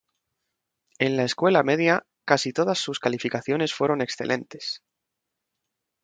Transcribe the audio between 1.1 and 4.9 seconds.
la escuela media, casi todas sus calificaciones fueron excelentes.